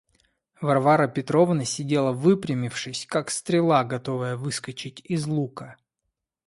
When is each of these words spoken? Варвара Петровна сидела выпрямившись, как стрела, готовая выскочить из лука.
Варвара 0.61 1.07
Петровна 1.07 1.63
сидела 1.63 2.11
выпрямившись, 2.11 3.05
как 3.05 3.29
стрела, 3.29 3.83
готовая 3.83 4.35
выскочить 4.35 4.99
из 5.05 5.27
лука. 5.27 5.75